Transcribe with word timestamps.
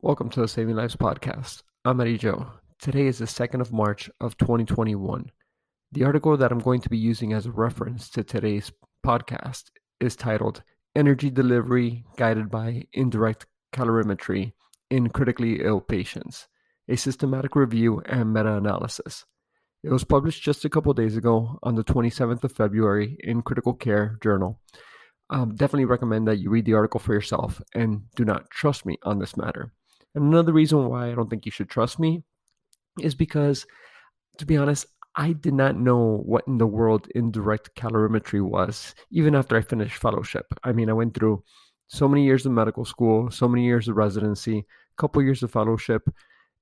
Welcome 0.00 0.30
to 0.30 0.40
the 0.40 0.46
Saving 0.46 0.76
Lives 0.76 0.94
podcast. 0.94 1.64
I'm 1.84 2.00
Eddie 2.00 2.18
Joe. 2.18 2.46
Today 2.78 3.08
is 3.08 3.18
the 3.18 3.24
2nd 3.24 3.60
of 3.60 3.72
March 3.72 4.08
of 4.20 4.36
2021. 4.36 5.32
The 5.90 6.04
article 6.04 6.36
that 6.36 6.52
I'm 6.52 6.60
going 6.60 6.80
to 6.82 6.88
be 6.88 6.96
using 6.96 7.32
as 7.32 7.46
a 7.46 7.50
reference 7.50 8.08
to 8.10 8.22
today's 8.22 8.70
podcast 9.04 9.64
is 9.98 10.14
titled 10.14 10.62
Energy 10.94 11.30
Delivery 11.30 12.04
Guided 12.16 12.48
by 12.48 12.84
Indirect 12.92 13.46
Calorimetry 13.72 14.52
in 14.88 15.08
Critically 15.08 15.64
Ill 15.64 15.80
Patients, 15.80 16.46
a 16.88 16.94
systematic 16.94 17.56
review 17.56 18.00
and 18.06 18.32
meta-analysis. 18.32 19.24
It 19.82 19.90
was 19.90 20.04
published 20.04 20.44
just 20.44 20.64
a 20.64 20.70
couple 20.70 20.94
days 20.94 21.16
ago 21.16 21.58
on 21.64 21.74
the 21.74 21.82
27th 21.82 22.44
of 22.44 22.52
February 22.52 23.16
in 23.24 23.42
Critical 23.42 23.74
Care 23.74 24.16
Journal. 24.22 24.60
Um, 25.28 25.56
definitely 25.56 25.86
recommend 25.86 26.28
that 26.28 26.38
you 26.38 26.50
read 26.50 26.66
the 26.66 26.74
article 26.74 27.00
for 27.00 27.14
yourself 27.14 27.60
and 27.74 28.02
do 28.14 28.24
not 28.24 28.48
trust 28.50 28.86
me 28.86 28.96
on 29.02 29.18
this 29.18 29.36
matter. 29.36 29.72
And 30.14 30.24
another 30.24 30.52
reason 30.52 30.88
why 30.88 31.10
I 31.10 31.14
don't 31.14 31.28
think 31.28 31.46
you 31.46 31.52
should 31.52 31.68
trust 31.68 31.98
me 31.98 32.22
is 33.00 33.14
because, 33.14 33.66
to 34.38 34.46
be 34.46 34.56
honest, 34.56 34.86
I 35.14 35.32
did 35.32 35.54
not 35.54 35.76
know 35.76 36.22
what 36.24 36.46
in 36.46 36.58
the 36.58 36.66
world 36.66 37.08
indirect 37.14 37.74
calorimetry 37.74 38.40
was, 38.40 38.94
even 39.10 39.34
after 39.34 39.56
I 39.56 39.62
finished 39.62 40.00
fellowship. 40.00 40.46
I 40.64 40.72
mean, 40.72 40.88
I 40.88 40.94
went 40.94 41.14
through 41.14 41.42
so 41.88 42.06
many 42.06 42.24
years 42.24 42.46
of 42.46 42.52
medical 42.52 42.84
school, 42.84 43.30
so 43.30 43.48
many 43.48 43.64
years 43.64 43.88
of 43.88 43.96
residency, 43.96 44.58
a 44.58 45.00
couple 45.00 45.22
years 45.22 45.42
of 45.42 45.50
fellowship, 45.50 46.08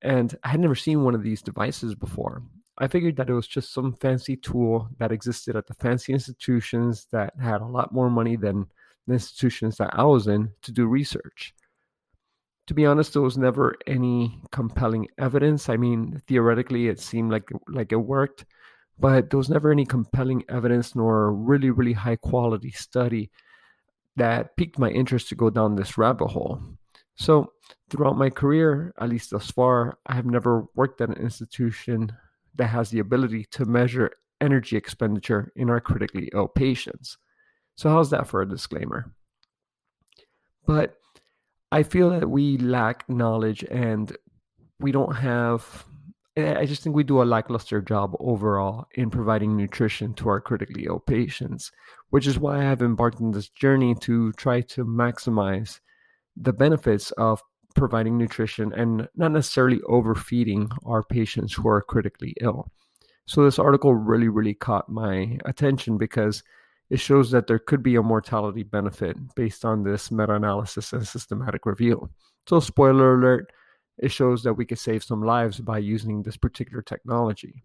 and 0.03 0.35
I 0.45 0.49
had 0.49 0.61
never 0.61 0.75
seen 0.75 1.05
one 1.05 1.15
of 1.15 1.23
these 1.23 1.43
devices 1.43 1.95
before. 1.95 2.43
I 2.79 2.89
figured 2.89 3.17
that 3.17 3.31
it 3.31 3.35
was 3.35 3.47
just 3.47 3.73
some 3.73 3.95
fancy 3.95 4.37
tool 4.37 4.89
that 4.99 5.13
existed 5.13 5.57
at 5.57 5.67
the 5.67 5.75
fancy 5.75 6.13
institutions 6.13 7.07
that 7.13 7.33
had 7.41 7.63
a 7.63 7.67
lot 7.67 7.93
more 7.93 8.11
money 8.11 8.37
than 8.37 8.67
the 9.07 9.15
institutions 9.15 9.77
that 9.79 9.91
I 9.93 10.05
was 10.05 10.27
in 10.27 10.51
to 10.63 10.73
do 10.73 10.87
research 10.87 11.55
to 12.67 12.75
be 12.75 12.87
honest, 12.87 13.13
there 13.13 13.23
was 13.23 13.39
never 13.39 13.77
any 13.87 14.41
compelling 14.51 15.09
evidence. 15.19 15.69
I 15.69 15.77
mean, 15.77 16.21
theoretically, 16.27 16.89
it 16.89 17.01
seemed 17.01 17.31
like 17.31 17.49
like 17.69 17.93
it 17.93 17.97
worked, 17.97 18.45
but 18.99 19.31
there 19.31 19.39
was 19.39 19.49
never 19.51 19.71
any 19.71 19.87
compelling 19.87 20.45
evidence 20.49 20.95
nor 20.97 21.33
really 21.33 21.71
really 21.71 21.93
high 21.93 22.17
quality 22.17 22.71
study 22.71 23.31
that 24.17 24.57
piqued 24.57 24.79
my 24.79 24.91
interest 24.91 25.29
to 25.29 25.35
go 25.35 25.51
down 25.51 25.77
this 25.77 25.99
rabbit 25.99 26.29
hole. 26.29 26.61
So, 27.17 27.53
throughout 27.89 28.19
my 28.19 28.31
career, 28.31 28.93
at 29.01 29.09
least 29.09 29.31
thus 29.31 29.51
far, 29.51 29.99
I 30.07 30.15
have 30.15 30.27
never 30.27 30.67
worked 30.75 31.01
at 31.01 31.09
an 31.09 31.17
institution 31.17 32.13
that 32.57 32.67
has 32.69 32.91
the 32.91 32.99
ability 32.99 33.47
to 33.53 33.65
measure 33.65 34.11
energy 34.41 34.77
expenditure 34.77 35.53
in 35.57 35.71
our 35.71 35.81
critically 35.81 36.31
ill 36.35 36.49
patients. 36.49 37.17
So, 37.77 37.91
how's 37.91 38.11
that 38.11 38.27
for 38.27 38.43
a 38.43 38.49
disclaimer? 38.49 39.13
But 40.67 40.97
I 41.73 41.83
feel 41.83 42.11
that 42.11 42.31
we 42.31 42.59
lack 42.59 43.09
knowledge 43.09 43.65
and 43.71 44.17
we 44.79 44.93
don't 44.93 45.17
have 45.17 45.87
I 46.39 46.67
just 46.67 46.83
think 46.83 46.95
we 46.95 47.03
do 47.03 47.23
a 47.23 47.25
lackluster 47.25 47.81
job 47.81 48.15
overall 48.21 48.89
in 48.95 49.09
providing 49.09 49.57
nutrition 49.57 50.13
to 50.15 50.29
our 50.29 50.39
critically 50.39 50.85
ill 50.85 50.99
patients, 50.99 51.73
which 52.11 52.27
is 52.27 52.39
why 52.39 52.59
I 52.59 52.65
have 52.65 52.83
embarked 52.83 53.23
on 53.23 53.31
this 53.31 53.49
journey 53.49 53.95
to 54.03 54.33
try 54.33 54.61
to 54.61 54.85
maximize 54.85 55.81
the 56.37 56.53
benefits 56.53 57.11
of 57.13 57.43
providing 57.75 58.19
nutrition 58.19 58.71
and 58.75 59.09
not 59.17 59.33
necessarily 59.33 59.81
overfeeding 59.89 60.71
our 60.85 61.03
patients 61.03 61.55
who 61.55 61.69
are 61.69 61.81
critically 61.81 62.35
ill. 62.43 62.71
So, 63.25 63.43
this 63.43 63.59
article 63.59 63.95
really, 63.95 64.29
really 64.29 64.55
caught 64.55 64.91
my 64.91 65.39
attention 65.47 65.97
because 65.97 66.43
it 66.91 67.01
shows 67.01 67.31
that 67.31 67.47
there 67.47 67.59
could 67.59 67.83
be 67.83 67.97
a 67.97 68.03
mortality 68.03 68.63
benefit 68.63 69.17
based 69.35 69.65
on 69.65 69.83
this 69.83 70.11
meta 70.11 70.35
analysis 70.35 70.93
and 70.93 71.07
systematic 71.07 71.67
review. 71.67 72.09
So, 72.47 72.61
spoiler 72.61 73.15
alert, 73.15 73.53
it 73.99 74.13
shows 74.13 74.43
that 74.43 74.55
we 74.55 74.67
could 74.67 74.79
save 74.79 75.03
some 75.03 75.23
lives 75.23 75.59
by 75.59 75.79
using 75.79 76.23
this 76.23 76.37
particular 76.37 76.83
technology. 76.83 77.65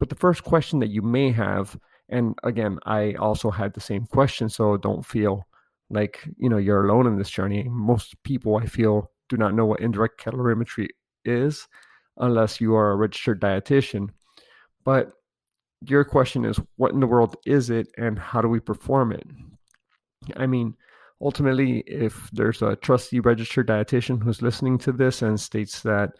But 0.00 0.08
the 0.08 0.16
first 0.16 0.42
question 0.42 0.80
that 0.80 0.90
you 0.90 1.02
may 1.02 1.30
have, 1.30 1.78
and 2.08 2.34
again, 2.42 2.78
I 2.84 3.14
also 3.14 3.50
had 3.50 3.74
the 3.74 3.80
same 3.80 4.06
question, 4.06 4.48
so 4.48 4.76
don't 4.76 5.06
feel 5.06 5.46
like 5.90 6.26
you 6.38 6.48
know 6.48 6.56
you're 6.56 6.88
alone 6.88 7.06
in 7.06 7.16
this 7.16 7.30
journey. 7.30 7.64
Most 7.68 8.20
people, 8.24 8.56
I 8.56 8.66
feel, 8.66 9.10
do 9.28 9.36
not 9.36 9.54
know 9.54 9.66
what 9.66 9.80
indirect 9.80 10.20
calorimetry 10.20 10.88
is 11.24 11.68
unless 12.16 12.60
you 12.60 12.74
are 12.74 12.90
a 12.90 12.96
registered 12.96 13.40
dietitian. 13.40 14.08
But 14.84 15.12
your 15.86 16.04
question 16.04 16.44
is 16.44 16.60
what 16.76 16.92
in 16.92 17.00
the 17.00 17.06
world 17.06 17.36
is 17.46 17.70
it 17.70 17.88
and 17.96 18.18
how 18.18 18.40
do 18.40 18.48
we 18.48 18.60
perform 18.60 19.12
it? 19.12 19.26
I 20.36 20.46
mean, 20.46 20.74
ultimately, 21.20 21.80
if 21.86 22.30
there's 22.32 22.62
a 22.62 22.76
trusty 22.76 23.20
registered 23.20 23.68
dietitian 23.68 24.22
who's 24.22 24.42
listening 24.42 24.78
to 24.78 24.92
this 24.92 25.22
and 25.22 25.38
states 25.40 25.82
that 25.82 26.12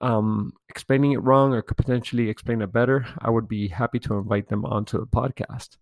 um, 0.00 0.52
explaining 0.68 1.12
it 1.12 1.22
wrong 1.22 1.52
or 1.52 1.62
could 1.62 1.76
potentially 1.76 2.28
explain 2.28 2.62
it 2.62 2.72
better, 2.72 3.06
I 3.20 3.30
would 3.30 3.48
be 3.48 3.68
happy 3.68 3.98
to 4.00 4.14
invite 4.14 4.48
them 4.48 4.64
onto 4.64 4.98
the 4.98 5.06
podcast. 5.06 5.76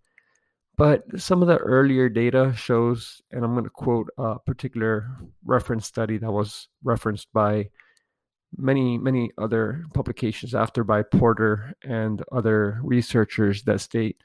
But 0.77 1.03
some 1.21 1.43
of 1.43 1.49
the 1.49 1.57
earlier 1.57 2.09
data 2.09 2.53
shows, 2.57 3.21
and 3.33 3.45
I'm 3.45 3.53
going 3.53 3.65
to 3.65 3.71
quote 3.71 4.09
a 4.17 4.39
particular 4.39 5.11
reference 5.45 5.87
study 5.87 6.19
that 6.19 6.31
was 6.31 6.69
referenced 6.85 7.29
by 7.33 7.71
many 8.57 8.99
many 8.99 9.31
other 9.39 9.85
publications 9.95 10.55
after 10.55 10.85
by 10.85 11.03
Porter 11.03 11.75
and 11.83 12.23
other 12.33 12.81
researchers 12.83 13.63
that 13.65 13.81
state 13.81 14.23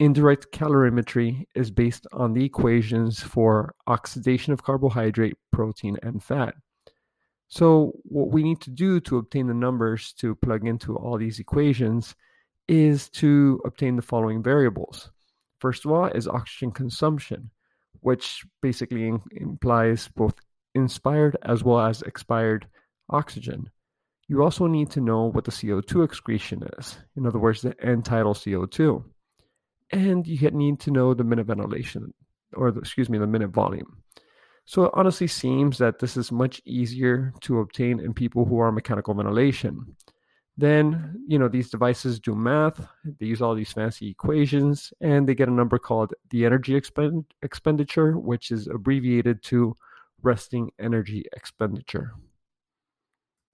indirect 0.00 0.52
calorimetry 0.52 1.46
is 1.54 1.70
based 1.70 2.06
on 2.12 2.32
the 2.32 2.44
equations 2.44 3.20
for 3.20 3.74
oxidation 3.86 4.52
of 4.52 4.62
carbohydrate, 4.62 5.36
protein, 5.52 5.96
and 6.02 6.22
fat. 6.22 6.54
So 7.48 7.92
what 8.02 8.30
we 8.30 8.42
need 8.42 8.60
to 8.62 8.70
do 8.70 9.00
to 9.00 9.18
obtain 9.18 9.46
the 9.46 9.54
numbers 9.54 10.12
to 10.14 10.34
plug 10.34 10.66
into 10.66 10.96
all 10.96 11.16
these 11.16 11.38
equations 11.38 12.14
is 12.66 13.08
to 13.10 13.60
obtain 13.64 13.96
the 13.96 14.02
following 14.02 14.42
variables. 14.42 15.10
First 15.60 15.84
of 15.84 15.92
all 15.92 16.06
is 16.06 16.26
oxygen 16.26 16.72
consumption, 16.72 17.50
which 18.00 18.44
basically 18.60 19.12
implies 19.32 20.08
both 20.16 20.34
inspired 20.74 21.36
as 21.42 21.62
well 21.62 21.80
as 21.80 22.02
expired 22.02 22.66
oxygen. 23.10 23.70
You 24.28 24.42
also 24.42 24.66
need 24.66 24.90
to 24.92 25.00
know 25.00 25.24
what 25.24 25.44
the 25.44 25.50
CO2 25.50 26.04
excretion 26.04 26.62
is, 26.78 26.98
in 27.16 27.26
other 27.26 27.38
words, 27.38 27.60
the 27.60 27.74
end 27.84 28.04
tidal 28.04 28.34
CO2. 28.34 29.04
And 29.92 30.26
you 30.26 30.50
need 30.50 30.80
to 30.80 30.90
know 30.90 31.12
the 31.12 31.24
minute 31.24 31.46
ventilation, 31.46 32.14
or 32.54 32.70
the, 32.70 32.80
excuse 32.80 33.10
me, 33.10 33.18
the 33.18 33.26
minute 33.26 33.50
volume. 33.50 34.02
So 34.66 34.84
it 34.84 34.92
honestly 34.94 35.26
seems 35.26 35.76
that 35.78 35.98
this 35.98 36.16
is 36.16 36.32
much 36.32 36.62
easier 36.64 37.34
to 37.42 37.60
obtain 37.60 38.00
in 38.00 38.14
people 38.14 38.46
who 38.46 38.58
are 38.58 38.72
mechanical 38.72 39.12
ventilation. 39.12 39.94
Then, 40.56 41.22
you 41.26 41.38
know, 41.38 41.48
these 41.48 41.68
devices 41.68 42.20
do 42.20 42.34
math, 42.34 42.86
they 43.04 43.26
use 43.26 43.42
all 43.42 43.54
these 43.54 43.72
fancy 43.72 44.08
equations, 44.08 44.92
and 45.00 45.28
they 45.28 45.34
get 45.34 45.48
a 45.48 45.52
number 45.52 45.78
called 45.78 46.14
the 46.30 46.46
energy 46.46 46.76
expend- 46.76 47.26
expenditure, 47.42 48.16
which 48.16 48.50
is 48.50 48.68
abbreviated 48.68 49.42
to 49.44 49.76
resting 50.22 50.70
energy 50.78 51.24
expenditure. 51.36 52.14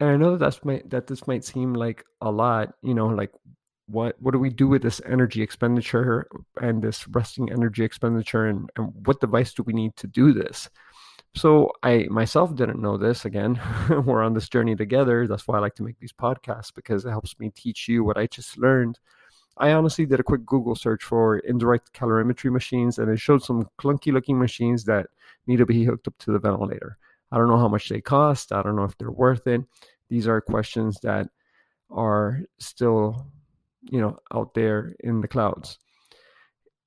And 0.00 0.08
I 0.08 0.16
know 0.16 0.36
that 0.36 0.38
that's 0.38 0.60
that 0.86 1.06
this 1.06 1.26
might 1.26 1.44
seem 1.44 1.74
like 1.74 2.04
a 2.22 2.30
lot, 2.30 2.74
you 2.82 2.94
know, 2.94 3.08
like 3.08 3.30
what 3.86 4.16
what 4.20 4.32
do 4.32 4.38
we 4.38 4.50
do 4.50 4.66
with 4.66 4.82
this 4.82 5.00
energy 5.04 5.42
expenditure 5.42 6.26
and 6.60 6.82
this 6.82 7.06
resting 7.08 7.52
energy 7.52 7.84
expenditure 7.84 8.46
and, 8.46 8.70
and 8.76 8.92
what 9.06 9.20
device 9.20 9.52
do 9.52 9.62
we 9.62 9.74
need 9.74 9.94
to 9.96 10.06
do 10.06 10.32
this? 10.32 10.70
So 11.34 11.72
I 11.82 12.06
myself 12.10 12.54
didn't 12.54 12.80
know 12.80 12.96
this 12.96 13.26
again. 13.26 13.60
We're 14.06 14.22
on 14.22 14.32
this 14.32 14.48
journey 14.48 14.74
together. 14.74 15.26
That's 15.26 15.46
why 15.46 15.58
I 15.58 15.60
like 15.60 15.74
to 15.76 15.82
make 15.82 15.98
these 16.00 16.12
podcasts 16.12 16.74
because 16.74 17.04
it 17.04 17.10
helps 17.10 17.38
me 17.38 17.50
teach 17.54 17.86
you 17.86 18.02
what 18.02 18.16
I 18.16 18.26
just 18.26 18.56
learned. 18.58 18.98
I 19.58 19.72
honestly 19.72 20.06
did 20.06 20.20
a 20.20 20.24
quick 20.24 20.46
Google 20.46 20.74
search 20.74 21.04
for 21.04 21.38
indirect 21.40 21.92
calorimetry 21.92 22.50
machines 22.50 22.98
and 22.98 23.10
it 23.10 23.20
showed 23.20 23.42
some 23.42 23.68
clunky 23.78 24.12
looking 24.12 24.38
machines 24.38 24.84
that 24.84 25.08
need 25.46 25.58
to 25.58 25.66
be 25.66 25.84
hooked 25.84 26.08
up 26.08 26.16
to 26.20 26.32
the 26.32 26.38
ventilator. 26.38 26.96
I 27.32 27.38
don't 27.38 27.48
know 27.48 27.58
how 27.58 27.68
much 27.68 27.88
they 27.88 28.00
cost. 28.00 28.52
I 28.52 28.62
don't 28.62 28.76
know 28.76 28.84
if 28.84 28.96
they're 28.98 29.10
worth 29.10 29.46
it. 29.46 29.62
These 30.08 30.26
are 30.26 30.40
questions 30.40 30.98
that 31.02 31.28
are 31.90 32.40
still, 32.58 33.26
you 33.90 34.00
know, 34.00 34.18
out 34.34 34.54
there 34.54 34.94
in 35.00 35.20
the 35.20 35.28
clouds. 35.28 35.78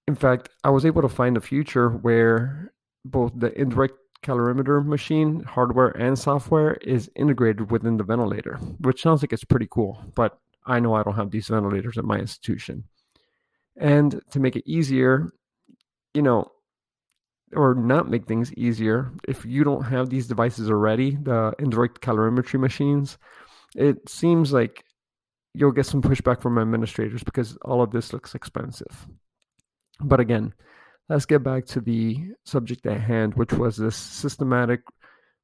In 0.08 0.16
fact, 0.16 0.50
I 0.64 0.70
was 0.70 0.86
able 0.86 1.02
to 1.02 1.10
find 1.10 1.38
a 1.38 1.42
future 1.42 1.90
where 1.90 2.74
both 3.06 3.32
the 3.36 3.58
indirect 3.60 3.96
calorimeter 4.22 4.86
machine, 4.86 5.44
hardware 5.44 5.90
and 5.90 6.18
software, 6.18 6.74
is 6.76 7.10
integrated 7.16 7.72
within 7.72 7.98
the 7.98 8.04
ventilator, 8.04 8.56
which 8.80 9.02
sounds 9.02 9.22
like 9.22 9.34
it's 9.34 9.44
pretty 9.44 9.68
cool. 9.70 10.04
But 10.16 10.40
I 10.66 10.80
know 10.80 10.94
I 10.94 11.04
don't 11.04 11.16
have 11.16 11.32
these 11.32 11.48
ventilators 11.48 11.98
at 11.98 12.06
my 12.06 12.18
institution. 12.18 12.86
And 13.78 14.22
to 14.32 14.40
make 14.40 14.56
it 14.56 14.64
easier, 14.66 15.32
you 16.14 16.22
know, 16.22 16.52
or 17.56 17.76
not 17.76 18.10
make 18.10 18.26
things 18.26 18.54
easier, 18.54 19.12
if 19.28 19.46
you 19.46 19.64
don't 19.64 19.84
have 19.84 20.10
these 20.10 20.28
devices 20.28 20.70
already, 20.70 21.16
the 21.16 21.54
indirect 21.60 22.02
calorimetry 22.02 22.60
machines, 22.60 23.18
it 23.76 24.08
seems 24.10 24.54
like 24.54 24.84
you'll 25.54 25.72
get 25.72 25.86
some 25.86 26.02
pushback 26.02 26.42
from 26.42 26.58
administrators 26.58 27.24
because 27.24 27.58
all 27.64 27.82
of 27.82 27.92
this 27.92 28.14
looks 28.14 28.36
expensive. 28.36 29.08
But 30.00 30.20
again, 30.20 30.54
let's 31.10 31.26
get 31.26 31.44
back 31.44 31.66
to 31.68 31.82
the 31.82 32.32
subject 32.46 32.86
at 32.86 33.00
hand, 33.00 33.36
which 33.36 33.54
was 33.54 33.78
this 33.78 33.96
systematic 33.96 34.82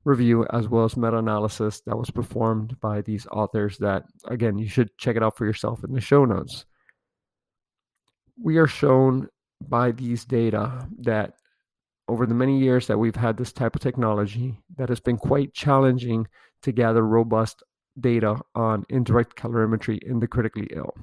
review 0.06 0.46
as 0.52 0.68
well 0.68 0.86
as 0.86 0.98
meta 0.98 1.18
analysis 1.18 1.82
that 1.86 1.98
was 1.98 2.10
performed 2.10 2.80
by 2.80 3.02
these 3.02 3.28
authors. 3.28 3.78
That, 3.78 4.04
again, 4.26 4.58
you 4.58 4.68
should 4.68 4.98
check 4.98 5.16
it 5.16 5.24
out 5.24 5.38
for 5.38 5.46
yourself 5.46 5.84
in 5.84 5.94
the 5.94 6.02
show 6.02 6.26
notes. 6.26 6.66
We 8.42 8.58
are 8.58 8.68
shown 8.68 9.28
by 9.62 9.92
these 9.92 10.26
data 10.26 10.88
that 11.00 11.34
over 12.10 12.26
the 12.26 12.34
many 12.34 12.60
years 12.60 12.88
that 12.88 12.98
we've 12.98 13.16
had 13.16 13.38
this 13.38 13.54
type 13.54 13.76
of 13.76 13.82
technology, 13.82 14.60
that 14.78 14.90
has 14.90 15.00
been 15.00 15.18
quite 15.18 15.54
challenging 15.54 16.28
to 16.64 16.72
gather 16.72 17.06
robust 17.06 17.64
data 18.00 18.40
on 18.56 18.86
indirect 18.90 19.36
calorimetry 19.36 20.00
in 20.04 20.20
the 20.20 20.28
critically 20.28 20.68
ill. 20.72 20.94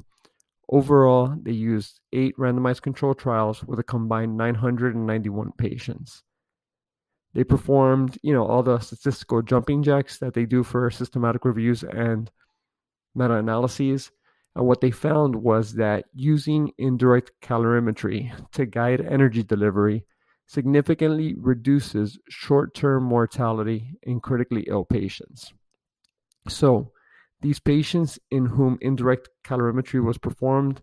Overall, 0.68 1.34
they 1.40 1.52
used 1.52 2.00
eight 2.12 2.36
randomized 2.36 2.82
control 2.82 3.14
trials 3.14 3.62
with 3.62 3.78
a 3.78 3.84
combined 3.84 4.36
991 4.36 5.52
patients. 5.56 6.24
They 7.34 7.44
performed, 7.44 8.18
you 8.22 8.32
know, 8.32 8.44
all 8.44 8.62
the 8.62 8.80
statistical 8.80 9.42
jumping 9.42 9.82
jacks 9.82 10.18
that 10.18 10.34
they 10.34 10.44
do 10.44 10.64
for 10.64 10.90
systematic 10.90 11.44
reviews 11.44 11.84
and 11.84 12.30
meta-analyses. 13.14 14.10
And 14.56 14.66
what 14.66 14.80
they 14.80 14.90
found 14.90 15.36
was 15.36 15.74
that 15.74 16.06
using 16.14 16.72
indirect 16.78 17.30
calorimetry 17.42 18.32
to 18.52 18.66
guide 18.66 19.02
energy 19.02 19.42
delivery 19.42 20.04
significantly 20.46 21.34
reduces 21.38 22.18
short-term 22.28 23.04
mortality 23.04 23.98
in 24.02 24.20
critically 24.20 24.64
ill 24.68 24.84
patients. 24.84 25.52
So, 26.48 26.92
these 27.40 27.60
patients 27.60 28.18
in 28.30 28.46
whom 28.46 28.78
indirect 28.80 29.28
calorimetry 29.44 30.02
was 30.02 30.18
performed 30.18 30.80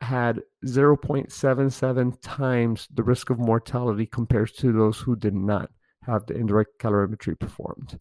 had 0.00 0.42
0.77 0.66 2.18
times 2.20 2.88
the 2.92 3.02
risk 3.02 3.30
of 3.30 3.38
mortality 3.38 4.06
compared 4.06 4.52
to 4.56 4.72
those 4.72 4.98
who 4.98 5.14
did 5.14 5.34
not 5.34 5.70
have 6.02 6.26
the 6.26 6.34
indirect 6.34 6.78
calorimetry 6.80 7.38
performed. 7.38 7.98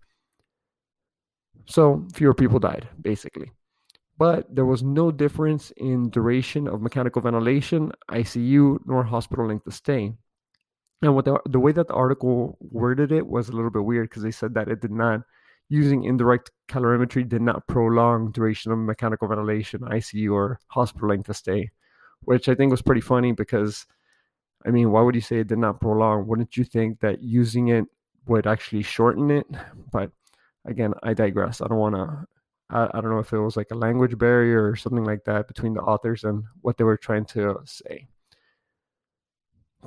So 1.68 2.08
fewer 2.14 2.34
people 2.34 2.60
died, 2.60 2.90
basically. 3.00 3.52
But 4.18 4.54
there 4.54 4.66
was 4.66 4.84
no 4.84 5.12
difference 5.12 5.72
in 5.78 6.10
duration 6.10 6.68
of 6.68 6.82
mechanical 6.82 7.22
ventilation, 7.22 7.92
ICU, 8.10 8.80
nor 8.86 9.04
hospital 9.04 9.48
length 9.48 9.68
of 9.68 9.74
stay. 9.74 10.14
And 11.02 11.16
what 11.16 11.26
the, 11.26 11.40
the 11.50 11.60
way 11.60 11.72
that 11.72 11.88
the 11.88 11.94
article 11.94 12.58
worded 12.60 13.12
it 13.12 13.26
was 13.26 13.50
a 13.50 13.54
little 13.54 13.72
bit 13.72 13.84
weird 13.84 14.10
because 14.10 14.24
they 14.24 14.32
said 14.32 14.54
that 14.54 14.68
it 14.68 14.82
did 14.82 14.92
not 14.92 15.22
using 15.68 16.04
indirect 16.04 16.52
calorimetry 16.68 17.28
did 17.28 17.42
not 17.42 17.66
prolong 17.66 18.32
duration 18.32 18.72
of 18.72 18.78
mechanical 18.78 19.28
ventilation, 19.28 19.80
ICU, 19.80 20.34
or 20.34 20.60
hospital 20.68 21.10
length 21.10 21.30
of 21.30 21.38
stay, 21.38 21.72
which 22.24 22.50
I 22.50 22.56
think 22.56 22.72
was 22.72 22.82
pretty 22.82 23.02
funny 23.02 23.32
because, 23.32 23.86
I 24.66 24.70
mean, 24.70 24.92
why 24.92 25.02
would 25.02 25.16
you 25.16 25.22
say 25.22 25.38
it 25.38 25.48
did 25.48 25.58
not 25.58 25.80
prolong? 25.80 26.28
Wouldn't 26.28 26.58
you 26.58 26.66
think 26.66 27.00
that 27.00 27.24
using 27.24 27.70
it 27.70 27.86
would 28.28 28.46
actually 28.46 28.84
shorten 28.84 29.32
it? 29.32 29.48
But 29.92 30.12
again, 30.66 30.94
I 31.04 31.14
digress. 31.14 31.62
I 31.62 31.68
don't 31.68 31.78
want 31.78 31.96
to. 31.96 32.28
I, 32.70 32.90
I 32.94 33.02
don't 33.02 33.10
know 33.10 33.20
if 33.20 33.34
it 33.34 33.40
was 33.40 33.58
like 33.58 33.72
a 33.72 33.76
language 33.76 34.18
barrier 34.18 34.70
or 34.70 34.76
something 34.76 35.06
like 35.06 35.24
that 35.24 35.48
between 35.48 35.74
the 35.74 35.82
authors 35.82 36.26
and 36.26 36.44
what 36.62 36.78
they 36.78 36.84
were 36.84 36.98
trying 36.98 37.26
to 37.28 37.60
say 37.66 38.08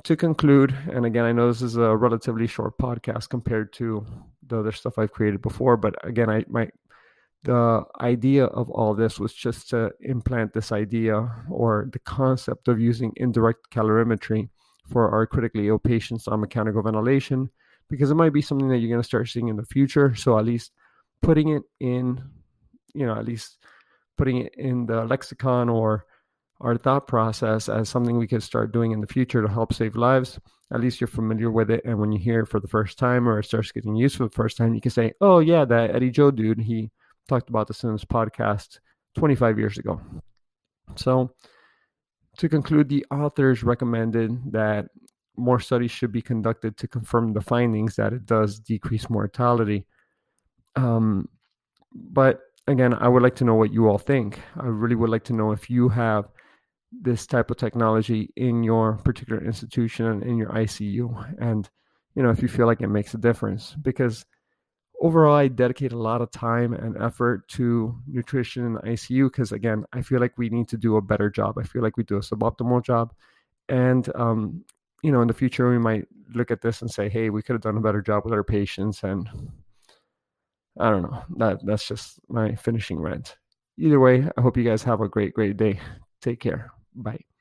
to 0.03 0.15
conclude, 0.15 0.75
and 0.91 1.05
again, 1.05 1.25
I 1.25 1.31
know 1.31 1.47
this 1.47 1.61
is 1.61 1.77
a 1.77 1.95
relatively 1.95 2.47
short 2.47 2.77
podcast 2.77 3.29
compared 3.29 3.73
to 3.73 4.05
the 4.47 4.59
other 4.59 4.71
stuff 4.71 4.97
I've 4.97 5.11
created 5.11 5.41
before, 5.41 5.77
but 5.77 5.95
again, 6.05 6.29
I 6.29 6.45
my 6.47 6.69
the 7.43 7.83
idea 8.01 8.45
of 8.45 8.71
all 8.71 8.95
this 8.95 9.19
was 9.19 9.31
just 9.31 9.69
to 9.69 9.91
implant 10.01 10.53
this 10.53 10.71
idea 10.71 11.31
or 11.49 11.87
the 11.93 11.99
concept 11.99 12.67
of 12.67 12.79
using 12.79 13.13
indirect 13.17 13.69
calorimetry 13.71 14.49
for 14.91 15.11
our 15.11 15.27
critically 15.27 15.67
ill 15.67 15.77
patients 15.77 16.27
on 16.27 16.41
mechanical 16.41 16.81
ventilation 16.81 17.49
because 17.87 18.09
it 18.09 18.15
might 18.15 18.33
be 18.33 18.41
something 18.41 18.67
that 18.67 18.79
you're 18.79 18.89
going 18.89 19.01
to 19.01 19.07
start 19.07 19.29
seeing 19.29 19.47
in 19.47 19.57
the 19.57 19.65
future. 19.65 20.15
So 20.15 20.39
at 20.39 20.45
least 20.45 20.71
putting 21.21 21.49
it 21.49 21.61
in, 21.79 22.23
you 22.95 23.05
know, 23.05 23.15
at 23.15 23.25
least 23.25 23.57
putting 24.17 24.37
it 24.37 24.55
in 24.57 24.87
the 24.87 25.05
lexicon 25.05 25.69
or 25.69 26.05
our 26.61 26.77
thought 26.77 27.07
process 27.07 27.69
as 27.69 27.89
something 27.89 28.17
we 28.17 28.27
could 28.27 28.43
start 28.43 28.71
doing 28.71 28.91
in 28.91 29.01
the 29.01 29.07
future 29.07 29.41
to 29.41 29.47
help 29.47 29.73
save 29.73 29.95
lives. 29.95 30.39
At 30.73 30.81
least 30.81 30.99
you're 30.99 31.07
familiar 31.07 31.51
with 31.51 31.69
it. 31.69 31.83
And 31.85 31.99
when 31.99 32.11
you 32.11 32.19
hear 32.19 32.41
it 32.41 32.47
for 32.47 32.59
the 32.59 32.67
first 32.67 32.97
time 32.97 33.27
or 33.27 33.39
it 33.39 33.45
starts 33.45 33.71
getting 33.71 33.95
used 33.95 34.15
for 34.15 34.23
the 34.23 34.35
first 34.35 34.57
time, 34.57 34.73
you 34.73 34.81
can 34.81 34.91
say, 34.91 35.13
oh, 35.21 35.39
yeah, 35.39 35.65
that 35.65 35.95
Eddie 35.95 36.11
Joe 36.11 36.31
dude, 36.31 36.59
he 36.59 36.91
talked 37.27 37.49
about 37.49 37.67
this 37.67 37.83
in 37.83 37.91
his 37.91 38.05
podcast 38.05 38.79
25 39.15 39.59
years 39.59 39.77
ago. 39.77 40.01
So, 40.95 41.31
to 42.37 42.49
conclude, 42.49 42.89
the 42.89 43.05
authors 43.11 43.63
recommended 43.63 44.51
that 44.51 44.87
more 45.37 45.59
studies 45.59 45.91
should 45.91 46.11
be 46.11 46.21
conducted 46.21 46.77
to 46.77 46.87
confirm 46.87 47.33
the 47.33 47.41
findings 47.41 47.95
that 47.95 48.13
it 48.13 48.25
does 48.25 48.59
decrease 48.59 49.09
mortality. 49.09 49.85
Um, 50.75 51.29
but 51.93 52.41
again, 52.67 52.93
I 52.93 53.07
would 53.07 53.23
like 53.23 53.35
to 53.35 53.45
know 53.45 53.55
what 53.55 53.71
you 53.71 53.87
all 53.87 53.97
think. 53.97 54.39
I 54.57 54.65
really 54.65 54.95
would 54.95 55.09
like 55.09 55.23
to 55.25 55.33
know 55.33 55.51
if 55.51 55.69
you 55.69 55.89
have 55.89 56.29
this 57.01 57.25
type 57.27 57.51
of 57.51 57.57
technology 57.57 58.31
in 58.35 58.63
your 58.63 58.93
particular 58.97 59.43
institution 59.43 60.05
and 60.05 60.23
in 60.23 60.37
your 60.37 60.49
ICU. 60.49 61.35
And, 61.39 61.69
you 62.15 62.23
know, 62.23 62.29
if 62.29 62.41
you 62.41 62.47
feel 62.47 62.65
like 62.65 62.81
it 62.81 62.87
makes 62.87 63.13
a 63.13 63.17
difference, 63.17 63.75
because 63.81 64.25
overall, 65.01 65.35
I 65.35 65.47
dedicate 65.47 65.91
a 65.91 65.97
lot 65.97 66.21
of 66.21 66.31
time 66.31 66.73
and 66.73 67.01
effort 67.01 67.47
to 67.49 67.95
nutrition 68.07 68.65
in 68.65 68.73
the 68.73 68.81
ICU 68.81 69.31
because, 69.31 69.51
again, 69.51 69.85
I 69.93 70.01
feel 70.01 70.19
like 70.19 70.37
we 70.37 70.49
need 70.49 70.67
to 70.69 70.77
do 70.77 70.97
a 70.97 71.01
better 71.01 71.29
job. 71.29 71.57
I 71.57 71.63
feel 71.63 71.81
like 71.81 71.97
we 71.97 72.03
do 72.03 72.17
a 72.17 72.21
suboptimal 72.21 72.83
job. 72.83 73.13
And, 73.69 74.09
um, 74.15 74.63
you 75.03 75.11
know, 75.11 75.21
in 75.21 75.27
the 75.27 75.33
future, 75.33 75.69
we 75.69 75.77
might 75.77 76.07
look 76.33 76.51
at 76.51 76.61
this 76.61 76.81
and 76.81 76.89
say, 76.89 77.09
hey, 77.09 77.29
we 77.29 77.41
could 77.41 77.53
have 77.53 77.61
done 77.61 77.77
a 77.77 77.81
better 77.81 78.01
job 78.01 78.25
with 78.25 78.33
our 78.33 78.43
patients. 78.43 79.03
And 79.03 79.29
I 80.79 80.89
don't 80.89 81.03
know. 81.03 81.23
That 81.37 81.65
That's 81.65 81.87
just 81.87 82.19
my 82.29 82.55
finishing 82.55 82.99
rant. 82.99 83.37
Either 83.77 83.99
way, 83.99 84.27
I 84.37 84.41
hope 84.41 84.57
you 84.57 84.63
guys 84.63 84.83
have 84.83 85.01
a 85.01 85.09
great, 85.09 85.33
great 85.33 85.57
day. 85.57 85.79
Take 86.21 86.39
care. 86.39 86.71
Bye. 86.95 87.34